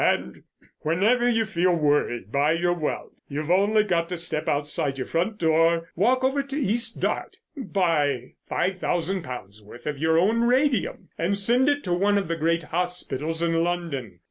"And 0.03 0.41
whenever 0.79 1.29
you 1.29 1.45
feel 1.45 1.75
worried 1.75 2.31
by 2.31 2.53
your 2.53 2.73
wealth, 2.73 3.11
you've 3.29 3.51
only 3.51 3.83
got 3.83 4.09
to 4.09 4.17
step 4.17 4.47
outside 4.47 4.97
your 4.97 5.05
front 5.05 5.37
door, 5.37 5.89
walk 5.95 6.23
over 6.23 6.41
the 6.41 6.55
East 6.55 6.99
Dart, 6.99 7.37
buy 7.55 8.33
five 8.49 8.79
thousand 8.79 9.21
pounds 9.21 9.61
worth 9.61 9.85
of 9.85 9.99
your 9.99 10.17
own 10.17 10.41
radium, 10.41 11.09
and 11.19 11.37
send 11.37 11.69
it 11.69 11.83
to 11.83 11.93
one 11.93 12.17
of 12.17 12.27
the 12.29 12.35
great 12.35 12.63
hospitals 12.63 13.43
in 13.43 13.63
London. 13.63 14.17